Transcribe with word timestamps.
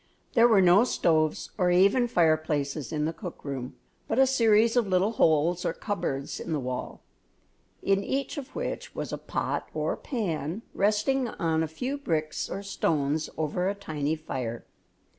There 0.33 0.47
were 0.47 0.61
no 0.63 0.83
stoves 0.83 1.51
or 1.59 1.69
even 1.69 2.07
fireplaces 2.07 2.91
in 2.91 3.05
the 3.05 3.13
cook 3.13 3.45
room, 3.45 3.75
but 4.07 4.17
a 4.17 4.25
series 4.25 4.75
of 4.75 4.87
little 4.87 5.11
holes 5.11 5.63
or 5.63 5.73
cupboards 5.73 6.39
in 6.39 6.53
the 6.53 6.59
wall, 6.59 7.03
in 7.83 8.03
each 8.03 8.35
of 8.35 8.55
which 8.55 8.95
was 8.95 9.13
a 9.13 9.19
pot 9.19 9.69
or 9.75 9.95
pan 9.95 10.63
resting 10.73 11.27
on 11.27 11.61
a 11.61 11.67
few 11.67 11.99
bricks 11.99 12.49
or 12.49 12.63
stones 12.63 13.29
over 13.37 13.69
a 13.69 13.75
tiny 13.75 14.15
fire. 14.15 14.65